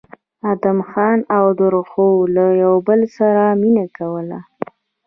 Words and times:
ادم 0.51 0.77
خان 0.89 1.19
او 1.37 1.45
درخو 1.59 2.07
له 2.35 2.45
د 2.59 2.61
بل 2.87 3.01
سره 3.17 3.43
مينه 3.61 3.85
کوله 3.97 4.39